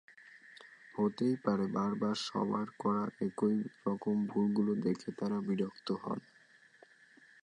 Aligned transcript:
হতেই 0.95 1.35
পারে 1.45 1.65
বারবার 1.75 2.15
সবার 2.27 2.67
করা 2.79 3.05
একই 3.27 3.57
রকম 3.85 4.15
ভুলগুলো 4.27 4.71
দেখে 4.85 5.09
তাঁরা 5.19 5.37
বিরক্ত 5.47 5.87
হন। 6.01 6.19